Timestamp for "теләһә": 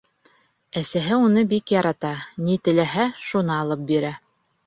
2.69-3.05